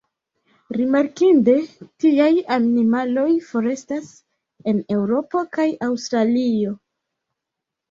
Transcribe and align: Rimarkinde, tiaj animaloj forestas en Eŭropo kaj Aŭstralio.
Rimarkinde, 0.77 1.53
tiaj 2.03 2.29
animaloj 2.55 3.27
forestas 3.51 4.09
en 4.73 4.83
Eŭropo 4.97 5.45
kaj 5.59 5.69
Aŭstralio. 5.93 6.77